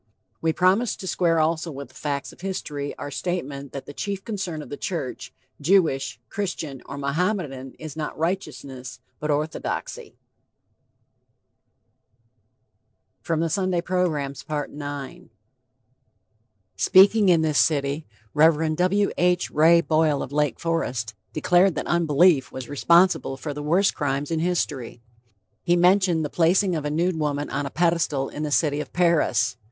We 0.41 0.51
promised 0.51 0.99
to 1.01 1.07
square 1.07 1.39
also 1.39 1.69
with 1.69 1.89
the 1.89 1.93
facts 1.93 2.33
of 2.33 2.41
history 2.41 2.95
our 2.97 3.11
statement 3.11 3.71
that 3.71 3.85
the 3.85 3.93
chief 3.93 4.25
concern 4.25 4.63
of 4.63 4.69
the 4.69 4.75
church, 4.75 5.31
Jewish, 5.61 6.19
Christian, 6.27 6.81
or 6.87 6.97
Mohammedan, 6.97 7.75
is 7.77 7.95
not 7.95 8.17
righteousness, 8.17 8.99
but 9.19 9.29
orthodoxy. 9.29 10.15
IX 13.29 13.59
Speaking 16.77 17.29
in 17.29 17.41
this 17.43 17.59
city, 17.59 18.07
Rev. 18.33 18.75
W. 18.75 19.11
H. 19.19 19.51
Wray 19.51 19.81
Boyle 19.81 20.23
of 20.23 20.31
Lake 20.31 20.59
Forest, 20.59 21.13
declared 21.31 21.75
that 21.75 21.85
unbelief 21.85 22.51
was 22.51 22.67
responsible 22.67 23.37
for 23.37 23.53
the 23.53 23.61
worst 23.61 23.93
crimes 23.93 24.31
in 24.31 24.39
history. 24.39 24.99
He 25.63 25.75
mentioned 25.75 26.25
the 26.25 26.31
placing. 26.31 26.75
"of 26.75 26.85
a 26.85 26.89
nude 26.89 27.19
woman 27.19 27.51
on 27.51 27.67
a 27.67 27.69
pedestal 27.69 28.29
in 28.29 28.41
the 28.41 28.49
city 28.49 28.81
of 28.81 28.91
Paris. 28.93 29.57